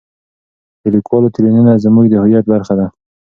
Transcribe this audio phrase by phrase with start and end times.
[0.81, 2.87] د لیکوالو تلینونه زموږ د هویت برخه ده.